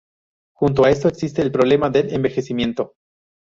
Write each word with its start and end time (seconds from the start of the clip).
Junto 0.55 0.83
a 0.83 0.89
esto 0.89 1.07
existe 1.09 1.43
el 1.43 1.51
problema 1.51 1.91
del 1.91 2.11
envejecimiento. 2.11 2.95